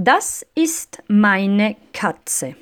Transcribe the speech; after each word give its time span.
Das 0.00 0.46
ist 0.54 1.02
meine 1.08 1.74
Katze. 1.92 2.54